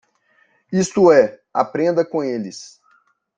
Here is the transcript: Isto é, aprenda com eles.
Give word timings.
Isto 0.71 1.11
é, 1.11 1.39
aprenda 1.53 2.03
com 2.03 2.23
eles. 2.23 2.81